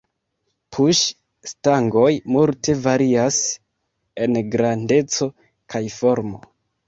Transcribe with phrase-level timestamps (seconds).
[0.75, 2.07] Puŝ-stangoj
[2.37, 3.37] multe varias
[4.27, 5.31] en grandeco
[5.75, 6.43] kaj formo.